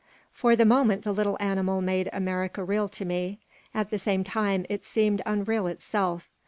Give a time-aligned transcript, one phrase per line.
[0.33, 3.37] For the moment the little animal made America real to me.
[3.71, 6.27] At the same time it seemed unreal itself.